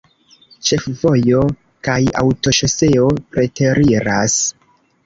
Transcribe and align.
Ĉefvojo 0.69 1.43
kaj 1.89 1.99
aŭtoŝoseo 2.25 3.09
preteriras. 3.37 4.43